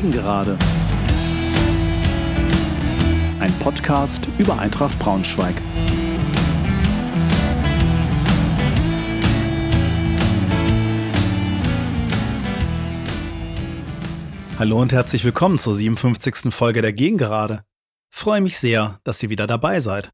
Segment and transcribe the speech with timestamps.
[0.00, 0.56] Gegengerade.
[3.40, 5.56] Ein Podcast über Eintracht Braunschweig.
[14.56, 16.54] Hallo und herzlich willkommen zur 57.
[16.54, 17.64] Folge der Gegengerade.
[18.08, 20.12] Freue mich sehr, dass ihr wieder dabei seid.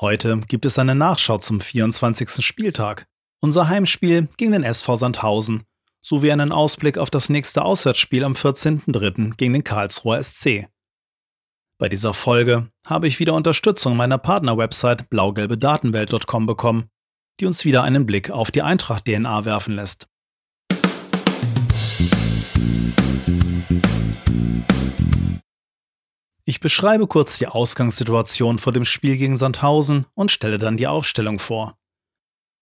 [0.00, 2.46] Heute gibt es eine Nachschau zum 24.
[2.46, 3.08] Spieltag.
[3.40, 5.64] Unser Heimspiel gegen den SV Sandhausen
[6.00, 9.36] sowie einen Ausblick auf das nächste Auswärtsspiel am 14.03.
[9.36, 10.68] gegen den Karlsruher SC.
[11.78, 16.90] Bei dieser Folge habe ich wieder Unterstützung meiner Partnerwebsite blaugelbedatenwelt.com bekommen,
[17.40, 20.08] die uns wieder einen Blick auf die Eintracht-DNA werfen lässt.
[26.44, 31.38] Ich beschreibe kurz die Ausgangssituation vor dem Spiel gegen Sandhausen und stelle dann die Aufstellung
[31.38, 31.78] vor.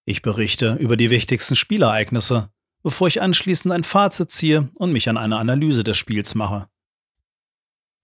[0.05, 2.51] Ich berichte über die wichtigsten Spielereignisse,
[2.87, 6.69] bevor ich anschließend ein Fazit ziehe und mich an eine Analyse des Spiels mache.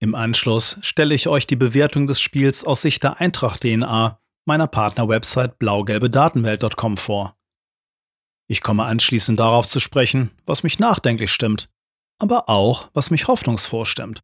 [0.01, 5.55] Im Anschluss stelle ich euch die Bewertung des Spiels aus Sicht der Eintracht-DNA meiner Partnerwebsite
[5.57, 7.37] blaugelbedatenwelt.com vor.
[8.49, 11.69] Ich komme anschließend darauf zu sprechen, was mich nachdenklich stimmt,
[12.19, 14.19] aber auch, was mich hoffnungsfroh stimmt.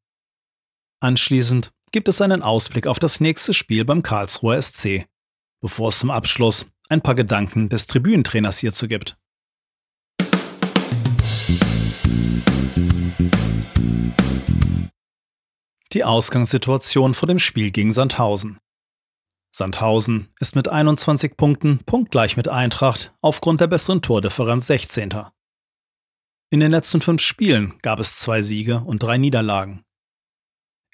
[0.99, 5.07] Anschließend gibt es einen Ausblick auf das nächste Spiel beim Karlsruher SC,
[5.61, 9.15] bevor es zum Abschluss ein paar Gedanken des Tribünentrainers hierzu gibt.
[15.93, 18.59] Die Ausgangssituation vor dem Spiel gegen Sandhausen.
[19.51, 25.11] Sandhausen ist mit 21 Punkten punktgleich mit Eintracht aufgrund der besseren Tordifferenz 16.
[26.51, 29.83] In den letzten fünf Spielen gab es zwei Siege und drei Niederlagen.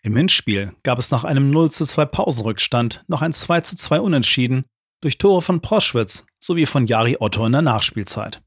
[0.02, 4.02] Im Hinspiel gab es nach einem 0 zu 2 Pausenrückstand noch ein 2 zu 2
[4.02, 4.66] Unentschieden
[5.02, 8.45] durch Tore von Proschwitz sowie von Jari Otto in der Nachspielzeit.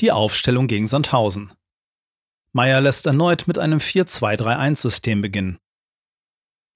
[0.00, 1.52] Die Aufstellung gegen Sandhausen.
[2.52, 5.58] Meyer lässt erneut mit einem 4-2-3-1-System beginnen.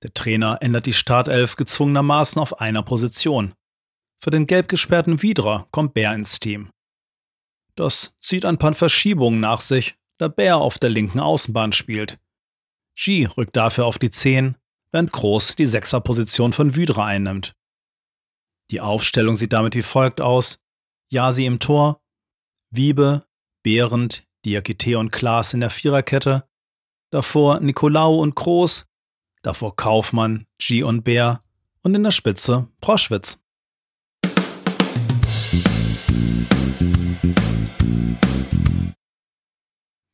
[0.02, 3.54] Der Trainer ändert die Startelf gezwungenermaßen auf einer Position.
[4.22, 6.70] Für den gelb gesperrten Wiedrer kommt Bär ins Team.
[7.74, 12.18] Das zieht ein paar Verschiebungen nach sich, da Bär auf der linken Außenbahn spielt.
[12.96, 14.56] G rückt dafür auf die 10,
[14.92, 17.54] während Groß die Sechserposition von Wydra einnimmt.
[18.70, 20.58] Die Aufstellung sieht damit wie folgt aus:
[21.10, 22.00] Jasi im Tor,
[22.70, 23.26] Wiebe,
[23.62, 26.48] Behrendt, Diakite und Klaas in der Viererkette,
[27.10, 28.86] davor Nikolaou und Groß,
[29.42, 31.42] davor Kaufmann, G und Bär
[31.82, 33.38] und in der Spitze Proschwitz.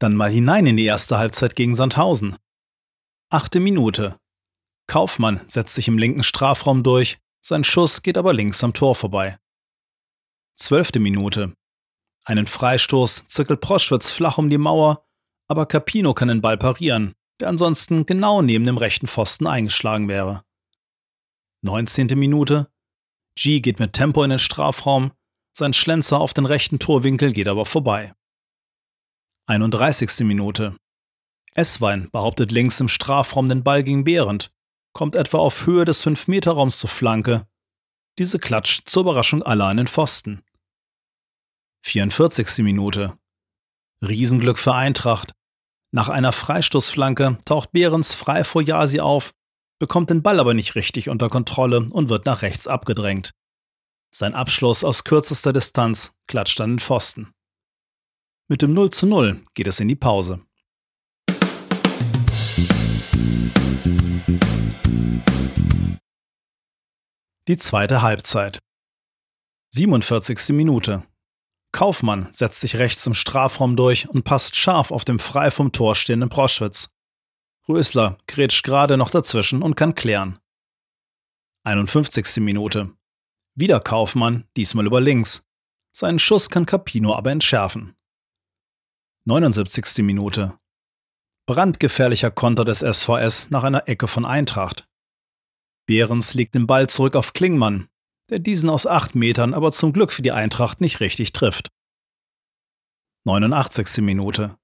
[0.00, 2.36] Dann mal hinein in die erste Halbzeit gegen Sandhausen.
[3.28, 4.18] Achte Minute.
[4.86, 9.38] Kaufmann setzt sich im linken Strafraum durch, sein Schuss geht aber links am Tor vorbei.
[10.56, 11.54] Zwölfte Minute.
[12.26, 15.06] Einen Freistoß zirkelt Proschwitz flach um die Mauer,
[15.48, 20.44] aber Capino kann den Ball parieren, der ansonsten genau neben dem rechten Pfosten eingeschlagen wäre.
[21.62, 22.06] 19.
[22.18, 22.70] Minute.
[23.36, 25.12] G geht mit Tempo in den Strafraum,
[25.52, 28.14] sein Schlenzer auf den rechten Torwinkel geht aber vorbei.
[29.46, 30.20] 31.
[30.20, 30.76] Minute.
[31.54, 34.52] Esswein behauptet links im Strafraum den Ball gegen Behrendt,
[34.92, 37.46] kommt etwa auf Höhe des 5-Meter-Raums zur Flanke.
[38.18, 40.42] Diese klatscht zur Überraschung aller an den Pfosten.
[41.82, 42.58] 44.
[42.58, 43.16] Minute.
[44.02, 45.32] Riesenglück für Eintracht.
[45.92, 49.32] Nach einer Freistoßflanke taucht Behrens frei vor Jasi auf,
[49.78, 53.32] bekommt den Ball aber nicht richtig unter Kontrolle und wird nach rechts abgedrängt.
[54.14, 57.32] Sein Abschluss aus kürzester Distanz klatscht an den Pfosten.
[58.48, 60.44] Mit dem 0 zu 0 geht es in die Pause.
[67.50, 68.60] Die zweite Halbzeit.
[69.70, 70.50] 47.
[70.50, 71.02] Minute.
[71.72, 75.96] Kaufmann setzt sich rechts im Strafraum durch und passt scharf auf dem frei vom Tor
[75.96, 76.90] stehenden Proschwitz.
[77.68, 80.38] Rösler grätscht gerade noch dazwischen und kann klären.
[81.64, 82.36] 51.
[82.36, 82.94] Minute.
[83.56, 85.44] Wieder Kaufmann, diesmal über links.
[85.90, 87.96] Seinen Schuss kann Capino aber entschärfen.
[89.24, 90.04] 79.
[90.04, 90.56] Minute.
[91.46, 94.86] Brandgefährlicher Konter des SVS nach einer Ecke von Eintracht.
[95.90, 97.88] Behrens legt den Ball zurück auf Klingmann,
[98.28, 101.72] der diesen aus acht Metern aber zum Glück für die Eintracht nicht richtig trifft.
[103.24, 104.00] 89.
[104.00, 104.56] Minute.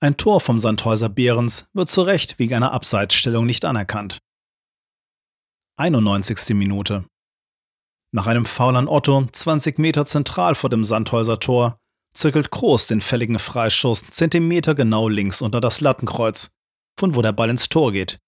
[0.00, 4.20] Ein Tor vom Sandhäuser Behrens wird zu Recht wegen einer Abseitsstellung nicht anerkannt.
[5.76, 6.54] 91.
[6.54, 7.04] Minute.
[8.12, 11.80] Nach einem Foul an Otto, 20 Meter zentral vor dem Sandhäuser Tor,
[12.14, 16.52] zirkelt Groß den fälligen Freischuss Zentimeter genau links unter das Lattenkreuz,
[16.96, 18.20] von wo der Ball ins Tor geht.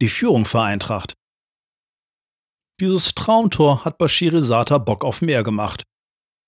[0.00, 1.14] Die Führung für Eintracht.
[2.78, 5.84] Dieses Traumtor hat Bashiri Sata Bock auf mehr gemacht.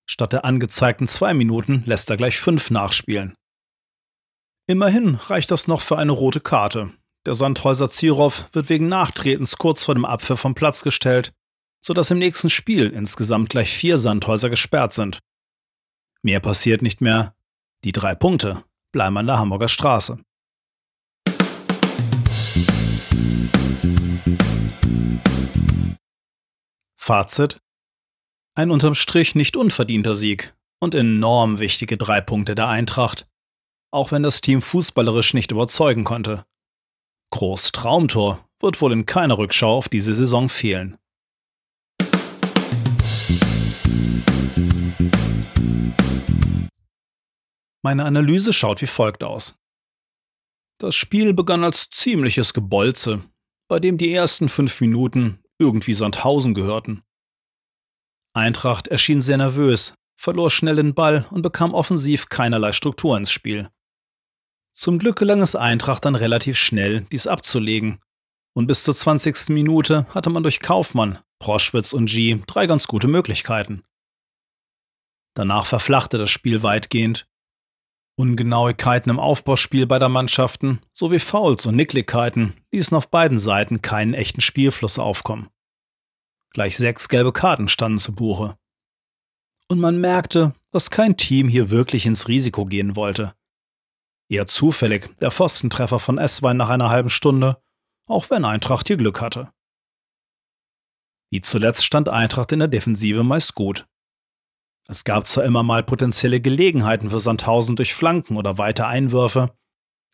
[0.07, 3.33] Statt der angezeigten zwei Minuten lässt er gleich fünf nachspielen.
[4.67, 6.93] Immerhin reicht das noch für eine rote Karte.
[7.25, 11.33] Der Sandhäuser Zierov wird wegen Nachtretens kurz vor dem Abwehr vom Platz gestellt,
[11.83, 15.17] sodass im nächsten Spiel insgesamt gleich vier Sandhäuser gesperrt sind.
[16.21, 17.33] Mehr passiert nicht mehr.
[17.83, 20.19] Die drei Punkte bleiben an der Hamburger Straße.
[27.01, 27.61] Fazit:
[28.55, 33.25] Ein unterm Strich nicht unverdienter Sieg und enorm wichtige drei Punkte der Eintracht,
[33.89, 36.45] auch wenn das Team fußballerisch nicht überzeugen konnte.
[37.31, 40.97] Groß Traumtor wird wohl in keiner Rückschau auf diese Saison fehlen.
[47.81, 49.57] Meine Analyse schaut wie folgt aus.
[50.77, 53.23] Das Spiel begann als ziemliches Gebolze,
[53.69, 57.03] bei dem die ersten fünf Minuten irgendwie Sandhausen gehörten.
[58.33, 63.69] Eintracht erschien sehr nervös, verlor schnell den Ball und bekam offensiv keinerlei Struktur ins Spiel.
[64.73, 67.99] Zum Glück gelang es Eintracht dann relativ schnell, dies abzulegen.
[68.55, 69.49] Und bis zur 20.
[69.49, 73.83] Minute hatte man durch Kaufmann, Proschwitz und G drei ganz gute Möglichkeiten.
[75.35, 77.28] Danach verflachte das Spiel weitgehend.
[78.19, 84.41] Ungenauigkeiten im Aufbauspiel beider Mannschaften sowie Fouls und Nicklichkeiten ließen auf beiden Seiten keinen echten
[84.41, 85.47] Spielfluss aufkommen.
[86.49, 88.57] Gleich sechs gelbe Karten standen zu Buche.
[89.69, 93.35] Und man merkte, dass kein Team hier wirklich ins Risiko gehen wollte.
[94.27, 97.63] Eher zufällig der Pfostentreffer von Esswein nach einer halben Stunde,
[98.05, 99.53] auch wenn Eintracht hier Glück hatte.
[101.31, 103.87] Wie zuletzt stand Eintracht in der Defensive meist gut.
[104.89, 109.55] Es gab zwar immer mal potenzielle Gelegenheiten für Sandhausen durch Flanken oder weite Einwürfe,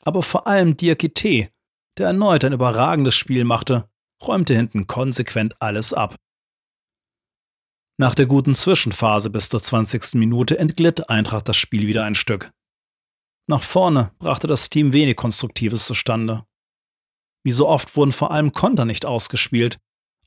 [0.02, 1.50] aber vor allem Diakite,
[1.98, 3.90] der erneut ein überragendes Spiel machte,
[4.22, 6.18] räumte hinten konsequent alles ab.
[7.98, 10.16] Nach der guten Zwischenphase bis zur 20.
[10.16, 12.52] Minute entglitt Eintracht das Spiel wieder ein Stück.
[13.48, 16.46] Nach vorne brachte das Team wenig Konstruktives zustande.
[17.46, 19.78] Wie so oft wurden vor allem Konter nicht ausgespielt,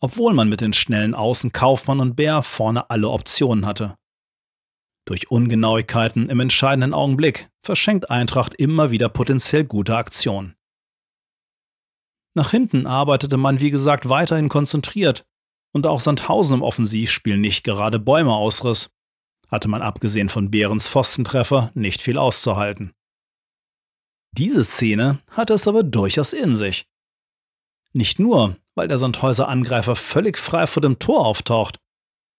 [0.01, 3.99] obwohl man mit den schnellen Außen Kaufmann und Bär vorne alle Optionen hatte.
[5.09, 10.55] Durch Ungenauigkeiten im entscheidenden Augenblick verschenkt Eintracht immer wieder potenziell gute Aktionen.
[12.35, 15.27] Nach hinten arbeitete man, wie gesagt, weiterhin konzentriert
[15.73, 18.91] und auch Sandhausen im Offensivspiel nicht gerade Bäume ausriss,
[19.47, 22.93] hatte man abgesehen von Behrens Pfostentreffer nicht viel auszuhalten.
[24.33, 26.87] Diese Szene hatte es aber durchaus in sich.
[27.95, 31.81] Nicht nur, weil der Sandhäuser Angreifer völlig frei vor dem Tor auftaucht,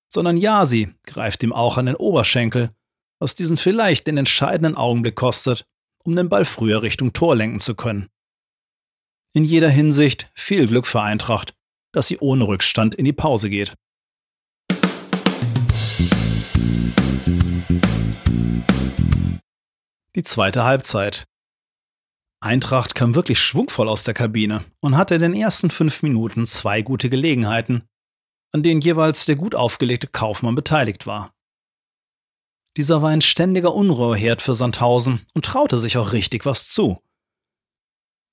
[0.10, 2.72] sondern Yasi greift ihm auch an den Oberschenkel,
[3.20, 5.66] was diesen vielleicht den entscheidenden Augenblick kostet,
[6.04, 8.10] um den Ball früher Richtung Tor lenken zu können.
[9.34, 11.54] In jeder Hinsicht viel Glück für Eintracht,
[11.92, 13.76] dass sie ohne Rückstand in die Pause geht.
[20.16, 21.26] Die zweite Halbzeit
[22.42, 26.82] Eintracht kam wirklich schwungvoll aus der Kabine und hatte in den ersten fünf Minuten zwei
[26.82, 27.84] gute Gelegenheiten,
[28.52, 31.34] an denen jeweils der gut aufgelegte Kaufmann beteiligt war.
[32.78, 37.02] Dieser war ein ständiger Unruheherd für Sandhausen und traute sich auch richtig was zu.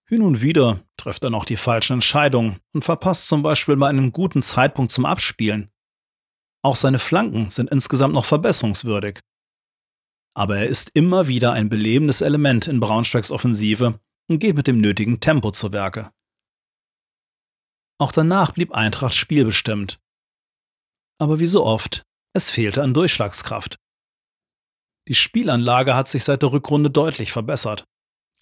[0.09, 4.13] Hin und wieder trifft er noch die falschen Entscheidungen und verpasst zum Beispiel bei einem
[4.13, 5.71] guten Zeitpunkt zum Abspielen.
[6.63, 9.21] Auch seine Flanken sind insgesamt noch verbesserungswürdig
[10.37, 13.99] aber er ist immer wieder ein belebendes Element in Braunschweigs Offensive
[14.29, 16.13] und geht mit dem nötigen Tempo zu Werke.
[17.99, 19.99] Auch danach blieb Eintracht spielbestimmt.
[21.19, 22.03] Aber wie so oft,
[22.35, 23.77] es fehlte an Durchschlagskraft.
[25.09, 27.85] Die Spielanlage hat sich seit der Rückrunde deutlich verbessert,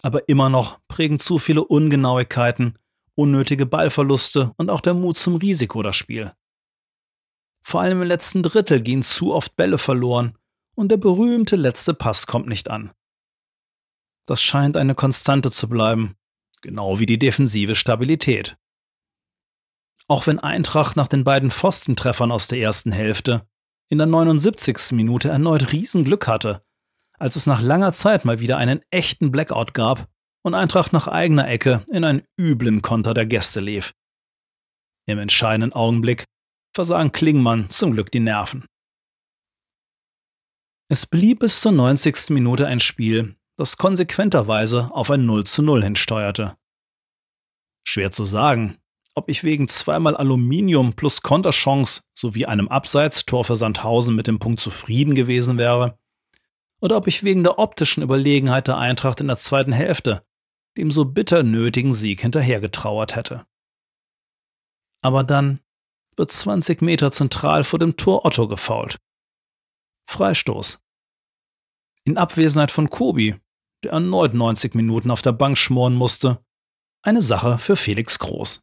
[0.01, 2.77] aber immer noch prägen zu viele Ungenauigkeiten,
[3.15, 6.33] unnötige Ballverluste und auch der Mut zum Risiko das Spiel.
[7.63, 10.37] Vor allem im letzten Drittel gehen zu oft Bälle verloren
[10.75, 12.91] und der berühmte letzte Pass kommt nicht an.
[14.27, 16.15] Das scheint eine Konstante zu bleiben,
[16.61, 18.57] genau wie die defensive Stabilität.
[20.07, 23.47] Auch wenn Eintracht nach den beiden Pfostentreffern aus der ersten Hälfte
[23.89, 24.91] in der 79.
[24.91, 26.63] Minute erneut Riesenglück hatte,
[27.17, 30.09] als es nach langer Zeit mal wieder einen echten Blackout gab
[30.43, 33.93] und Eintracht nach eigener Ecke in einen üblen Konter der Gäste lief.
[35.07, 36.25] Im entscheidenden Augenblick
[36.73, 38.65] versagen Klingmann zum Glück die Nerven.
[40.87, 42.29] Es blieb bis zur 90.
[42.29, 46.57] Minute ein Spiel, das konsequenterweise auf ein 0 zu 0 hinsteuerte.
[47.87, 48.77] Schwer zu sagen,
[49.15, 54.59] ob ich wegen zweimal Aluminium plus Konterchance sowie einem Abseitstor für Sandhausen mit dem Punkt
[54.59, 55.97] zufrieden gewesen wäre,
[56.81, 60.23] oder ob ich wegen der optischen Überlegenheit der Eintracht in der zweiten Hälfte
[60.77, 63.45] dem so bitter nötigen Sieg hinterhergetrauert hätte.
[65.01, 65.59] Aber dann
[66.15, 68.99] wird 20 Meter zentral vor dem Tor Otto gefault.
[70.09, 70.79] Freistoß.
[72.05, 73.35] In Abwesenheit von Kobi,
[73.83, 76.43] der erneut 90 Minuten auf der Bank schmoren musste,
[77.01, 78.61] eine Sache für Felix Groß.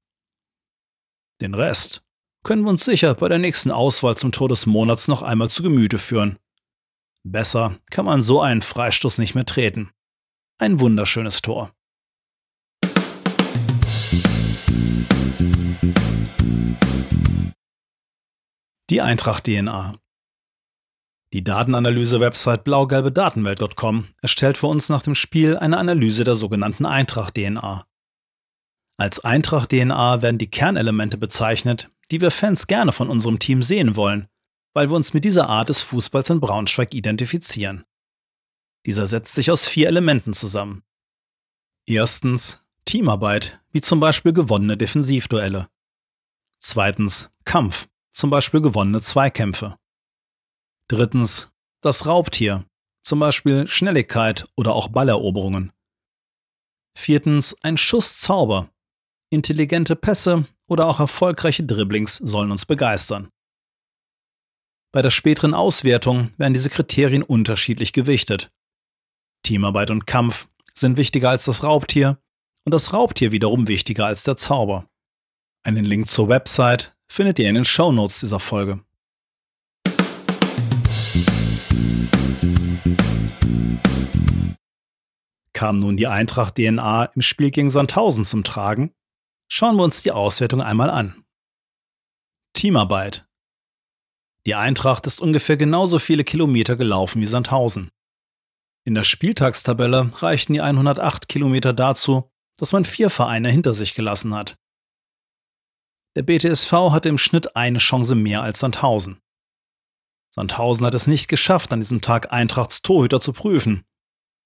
[1.42, 2.04] Den Rest
[2.44, 5.64] können wir uns sicher bei der nächsten Auswahl zum Tor des Monats noch einmal zu
[5.64, 6.38] Gemüte führen.
[7.24, 9.90] Besser kann man so einen Freistoß nicht mehr treten.
[10.58, 11.74] Ein wunderschönes Tor.
[18.88, 19.98] Die Eintracht DNA.
[21.32, 27.84] Die Datenanalyse-Website blaugelbe-datenwelt.com erstellt für uns nach dem Spiel eine Analyse der sogenannten Eintracht-DNA.
[28.96, 34.28] Als Eintracht-DNA werden die Kernelemente bezeichnet, die wir Fans gerne von unserem Team sehen wollen,
[34.74, 37.84] weil wir uns mit dieser Art des Fußballs in Braunschweig identifizieren.
[38.86, 40.82] Dieser setzt sich aus vier Elementen zusammen.
[41.86, 45.68] Erstens Teamarbeit, wie zum Beispiel gewonnene Defensivduelle.
[46.58, 49.78] Zweitens Kampf, zum Beispiel gewonnene Zweikämpfe.
[50.88, 52.64] Drittens das Raubtier,
[53.02, 55.72] zum Beispiel Schnelligkeit oder auch Balleroberungen.
[56.94, 58.68] Viertens ein Schusszauber.
[59.32, 63.30] Intelligente Pässe oder auch erfolgreiche Dribblings sollen uns begeistern.
[64.92, 68.52] Bei der späteren Auswertung werden diese Kriterien unterschiedlich gewichtet.
[69.42, 72.18] Teamarbeit und Kampf sind wichtiger als das Raubtier
[72.64, 74.86] und das Raubtier wiederum wichtiger als der Zauber.
[75.62, 78.84] Einen Link zur Website findet ihr in den Show Notes dieser Folge.
[85.54, 88.92] Kam nun die Eintracht DNA im Spiel gegen Sandhausen zum Tragen?
[89.54, 91.24] Schauen wir uns die Auswertung einmal an.
[92.54, 93.26] Teamarbeit
[94.46, 97.90] die Eintracht ist ungefähr genauso viele Kilometer gelaufen wie Sandhausen.
[98.84, 104.34] In der Spieltagstabelle reichten die 108 Kilometer dazu, dass man vier Vereine hinter sich gelassen
[104.34, 104.56] hat.
[106.16, 109.20] Der BTSV hatte im Schnitt eine Chance mehr als Sandhausen.
[110.34, 113.84] Sandhausen hat es nicht geschafft, an diesem Tag Eintrachts Torhüter zu prüfen.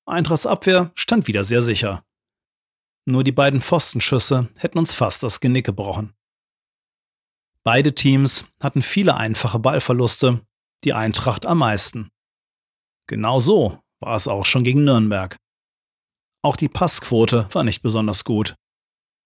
[0.05, 2.06] Eintrachts Abwehr stand wieder sehr sicher.
[3.09, 6.15] Nur die beiden Pfostenschüsse hätten uns fast das Genick gebrochen.
[7.63, 10.45] Beide Teams hatten viele einfache Ballverluste,
[10.85, 12.11] die Eintracht am meisten.
[13.07, 15.37] Genau so war es auch schon gegen Nürnberg.
[16.43, 18.57] Auch die Passquote war nicht besonders gut.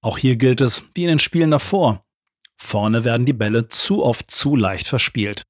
[0.02, 2.04] Auch hier gilt es, wie in den Spielen davor.
[2.58, 5.42] Vorne werden die Bälle zu oft zu leicht verspielt.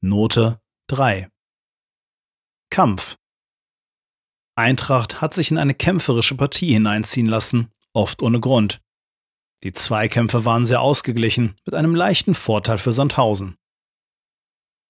[0.00, 1.28] Note 3.
[2.70, 3.16] Kampf.
[4.60, 8.82] Eintracht hat sich in eine kämpferische Partie hineinziehen lassen, oft ohne Grund.
[9.62, 13.56] Die Zweikämpfe waren sehr ausgeglichen, mit einem leichten Vorteil für Sandhausen.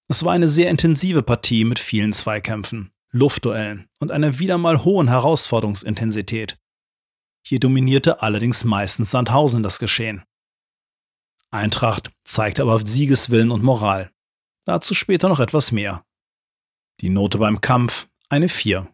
[0.08, 5.06] Es war eine sehr intensive Partie mit vielen Zweikämpfen, Luftduellen und einer wieder mal hohen
[5.06, 6.58] Herausforderungsintensität.
[7.46, 10.24] Hier dominierte allerdings meistens Sandhausen das Geschehen.
[11.52, 14.10] Eintracht zeigte aber Siegeswillen und Moral.
[14.64, 16.04] Dazu später noch etwas mehr.
[17.00, 18.92] Die Note beim Kampf eine 4.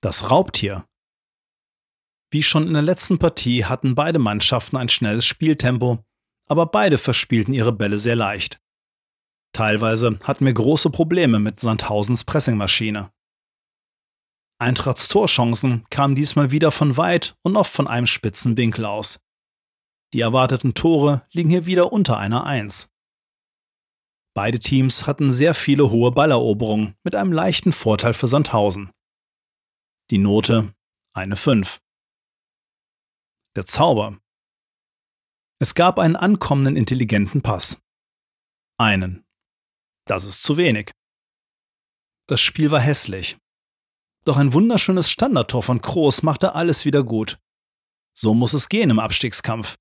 [0.00, 0.88] Das Raubtier
[2.30, 6.04] wie schon in der letzten Partie hatten beide Mannschaften ein schnelles Spieltempo,
[6.46, 8.60] aber beide verspielten ihre Bälle sehr leicht.
[9.54, 13.10] Teilweise hatten wir große Probleme mit Sandhausens Pressingmaschine.
[14.60, 19.20] Eintrachts Torchancen kamen diesmal wieder von weit und oft von einem spitzen Winkel aus.
[20.12, 22.90] Die erwarteten Tore liegen hier wieder unter einer Eins.
[24.34, 28.92] Beide Teams hatten sehr viele hohe Balleroberungen mit einem leichten Vorteil für Sandhausen.
[30.10, 30.74] Die Note
[31.14, 31.80] eine 5
[33.56, 34.18] der Zauber.
[35.60, 37.82] Es gab einen ankommenden intelligenten Pass.
[38.78, 39.26] Einen.
[40.06, 40.92] Das ist zu wenig.
[42.26, 43.36] Das Spiel war hässlich.
[44.24, 47.38] Doch ein wunderschönes Standardtor von Kroos machte alles wieder gut.
[48.16, 49.76] So muss es gehen im Abstiegskampf.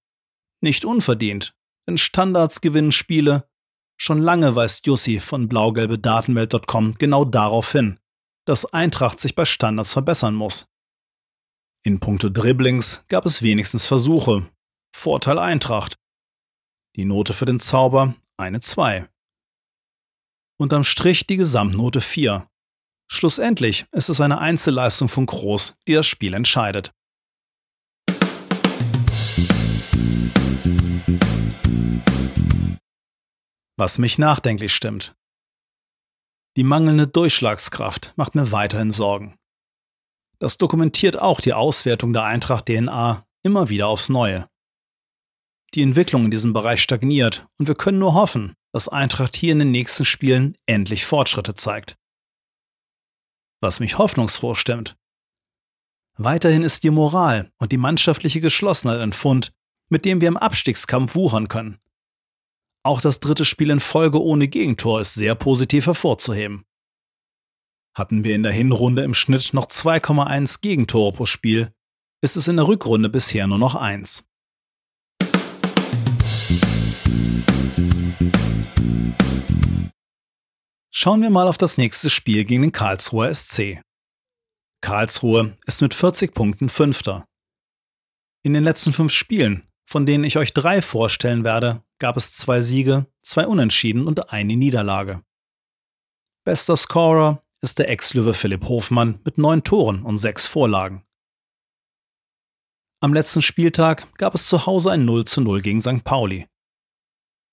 [0.60, 1.56] Nicht unverdient,
[1.88, 3.50] denn Standards gewinnen Spiele.
[3.98, 8.00] Schon lange weist Jussi von blaugelbe-datenwelt.com genau darauf hin,
[8.48, 10.68] dass Eintracht sich bei Standards verbessern muss.
[11.84, 14.50] In puncto Dribblings gab es wenigstens Versuche.
[14.96, 16.00] Vorteil Eintracht.
[16.96, 19.10] Die Note für den Zauber eine 2.
[20.58, 22.50] Unterm Strich die Gesamtnote 4.
[23.12, 26.94] Schlussendlich ist es eine Einzelleistung von Groß, die das Spiel entscheidet.
[33.76, 35.17] Was mich nachdenklich stimmt.
[36.58, 39.38] Die mangelnde Durchschlagskraft macht mir weiterhin Sorgen.
[40.40, 44.50] Das dokumentiert auch die Auswertung der Eintracht DNA immer wieder aufs Neue.
[45.76, 49.60] Die Entwicklung in diesem Bereich stagniert und wir können nur hoffen, dass Eintracht hier in
[49.60, 51.96] den nächsten Spielen endlich Fortschritte zeigt.
[53.62, 54.98] Was mich hoffnungsfroh stimmt.
[56.16, 59.54] Weiterhin ist die Moral und die mannschaftliche Geschlossenheit ein Fund,
[59.90, 61.78] mit dem wir im Abstiegskampf wuchern können.
[62.88, 66.64] Auch das dritte Spiel in Folge ohne Gegentor ist sehr positiv hervorzuheben.
[67.94, 71.74] Hatten wir in der Hinrunde im Schnitt noch 2,1 Gegentore pro Spiel,
[72.22, 74.26] ist es in der Rückrunde bisher nur noch eins.
[80.90, 83.82] Schauen wir mal auf das nächste Spiel gegen den Karlsruher SC.
[84.80, 87.26] Karlsruhe ist mit 40 Punkten Fünfter.
[88.44, 92.62] In den letzten fünf Spielen, von denen ich euch drei vorstellen werde, gab es zwei
[92.62, 95.24] Siege, zwei Unentschieden und eine Niederlage.
[96.44, 101.04] Bester Scorer ist der Ex-Löwe Philipp Hofmann mit neun Toren und sechs Vorlagen.
[103.00, 106.04] Am letzten Spieltag gab es zu Hause ein 0 zu 0 gegen St.
[106.04, 106.48] Pauli.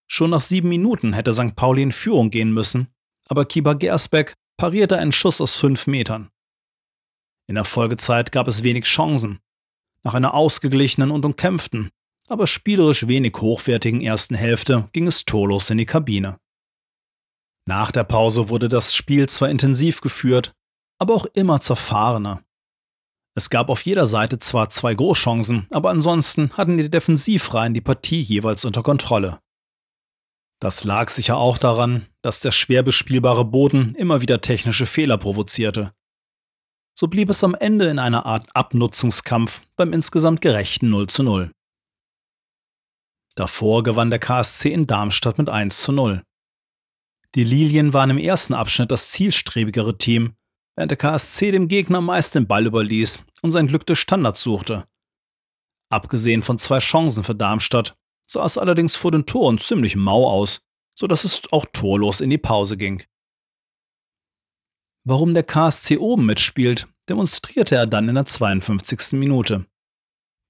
[0.06, 1.54] Schon nach sieben Minuten hätte St.
[1.54, 2.88] Pauli in Führung gehen müssen,
[3.28, 6.30] aber Kieber Gersbeck parierte einen Schuss aus fünf Metern.
[7.46, 9.40] In der Folgezeit gab es wenig Chancen.
[10.02, 11.90] Nach einer ausgeglichenen und umkämpften,
[12.28, 16.38] aber spielerisch wenig hochwertigen ersten Hälfte ging es torlos in die Kabine.
[17.66, 20.54] Nach der Pause wurde das Spiel zwar intensiv geführt,
[20.98, 22.44] aber auch immer zerfahrener.
[23.36, 28.20] Es gab auf jeder Seite zwar zwei Großchancen, aber ansonsten hatten die Defensivreihen die Partie
[28.20, 29.40] jeweils unter Kontrolle.
[30.60, 35.92] Das lag sicher auch daran, dass der schwer bespielbare Boden immer wieder technische Fehler provozierte.
[36.96, 41.50] So blieb es am Ende in einer Art Abnutzungskampf beim insgesamt gerechten 0 zu 0.
[43.36, 46.22] Davor gewann der KSC in Darmstadt mit 1 zu 0.
[47.34, 50.36] Die Lilien waren im ersten Abschnitt das zielstrebigere Team,
[50.76, 54.86] während der KSC dem Gegner meist den Ball überließ und sein Glück durch Standards suchte.
[55.90, 60.60] Abgesehen von zwei Chancen für Darmstadt sah es allerdings vor den Toren ziemlich mau aus,
[60.96, 63.02] so dass es auch torlos in die Pause ging.
[65.04, 69.12] Warum der KSC oben mitspielt, demonstrierte er dann in der 52.
[69.18, 69.66] Minute.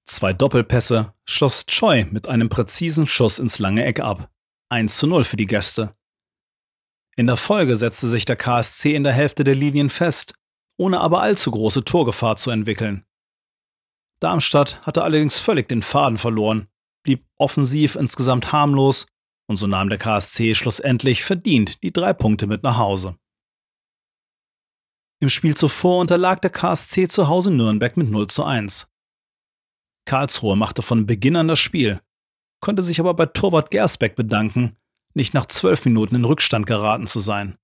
[0.07, 4.31] Zwei Doppelpässe schloss Choi mit einem präzisen Schuss ins lange Eck ab.
[4.69, 5.93] 1 zu 0 für die Gäste.
[7.17, 10.35] In der Folge setzte sich der KSC in der Hälfte der Linien fest,
[10.77, 13.05] ohne aber allzu große Torgefahr zu entwickeln.
[14.21, 16.69] Darmstadt hatte allerdings völlig den Faden verloren,
[17.05, 19.07] blieb offensiv insgesamt harmlos
[19.47, 23.17] und so nahm der KSC schlussendlich verdient die drei Punkte mit nach Hause.
[25.21, 28.89] Im Spiel zuvor unterlag der KSC zu Hause Nürnberg mit 0 zu 1.
[30.07, 32.01] Karlsruhe machte von Beginn an das Spiel,
[32.61, 34.77] konnte sich aber bei Torwart Gersbeck bedanken,
[35.15, 37.57] nicht nach zwölf Minuten in Rückstand geraten zu sein.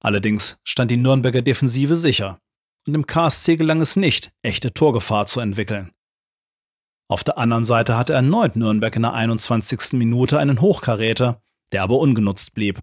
[0.00, 2.40] Allerdings stand die Nürnberger Defensive sicher
[2.86, 5.92] und dem KSC gelang es nicht, echte Torgefahr zu entwickeln.
[7.08, 9.92] Auf der anderen Seite hatte erneut Nürnberg in der 21.
[9.92, 12.80] Minute einen Hochkaräter, der aber ungenutzt blieb.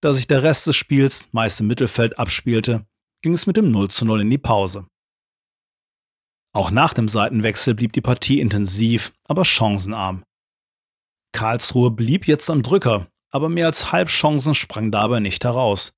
[0.00, 2.86] Da sich der Rest des Spiels meist im Mittelfeld abspielte,
[3.22, 4.86] ging es mit dem 0 zu 0 in die Pause.
[6.52, 10.22] Auch nach dem Seitenwechsel blieb die Partie intensiv, aber chancenarm.
[11.32, 15.94] Karlsruhe blieb jetzt am Drücker, aber mehr als Halbchancen sprang dabei nicht heraus.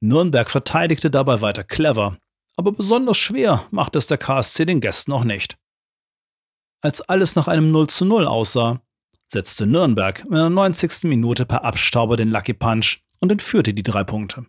[0.00, 2.18] Nürnberg verteidigte dabei weiter clever,
[2.56, 5.58] aber besonders schwer machte es der KSC den Gästen auch nicht.
[6.80, 8.80] Als alles nach einem 0 zu 0 aussah,
[9.28, 11.04] setzte Nürnberg in der 90.
[11.04, 14.46] Minute per Abstauber den Lucky Punch und entführte die drei Punkte.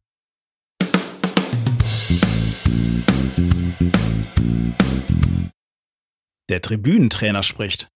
[6.50, 7.89] Der Tribünentrainer spricht.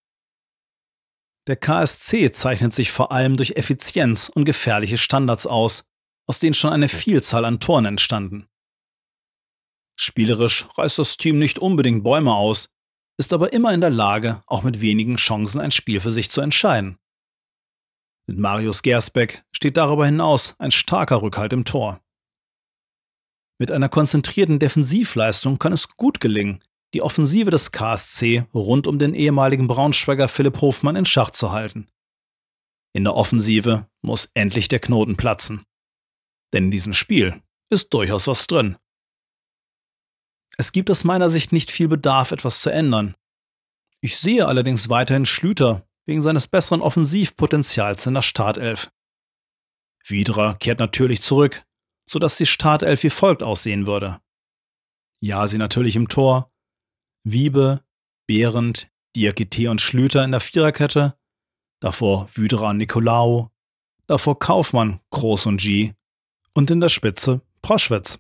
[1.47, 5.83] Der KSC zeichnet sich vor allem durch Effizienz und gefährliche Standards aus,
[6.27, 8.47] aus denen schon eine Vielzahl an Toren entstanden.
[9.99, 12.69] Spielerisch reißt das Team nicht unbedingt Bäume aus,
[13.17, 16.41] ist aber immer in der Lage, auch mit wenigen Chancen ein Spiel für sich zu
[16.41, 16.97] entscheiden.
[18.27, 22.01] Mit Marius Gersbeck steht darüber hinaus ein starker Rückhalt im Tor.
[23.61, 26.63] Mit einer konzentrierten Defensivleistung kann es gut gelingen,
[26.95, 31.87] die Offensive des KSC rund um den ehemaligen Braunschweiger Philipp Hofmann in Schach zu halten.
[32.91, 35.63] In der Offensive muss endlich der Knoten platzen.
[36.53, 38.79] Denn in diesem Spiel ist durchaus was drin.
[40.57, 43.13] Es gibt aus meiner Sicht nicht viel Bedarf, etwas zu ändern.
[44.01, 48.91] Ich sehe allerdings weiterhin Schlüter wegen seines besseren Offensivpotenzials in der Startelf.
[50.03, 51.63] Widra kehrt natürlich zurück,
[52.11, 54.19] sodass die Startelf wie folgt aussehen würde.
[55.21, 56.51] Ja, sie natürlich im Tor,
[57.23, 57.85] Wiebe,
[58.27, 61.17] Behrendt, Diakite und Schlüter in der Viererkette,
[61.79, 63.49] davor Wydra und Nikolaou,
[64.07, 65.93] davor Kaufmann, Groß und G
[66.53, 68.19] und in der Spitze Proschwitz.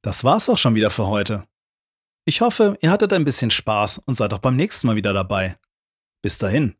[0.00, 1.46] Das war's auch schon wieder für heute.
[2.24, 5.58] Ich hoffe, ihr hattet ein bisschen Spaß und seid auch beim nächsten Mal wieder dabei.
[6.22, 6.79] Bis dahin.